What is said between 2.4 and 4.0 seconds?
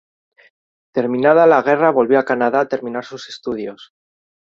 a terminar sus estudios.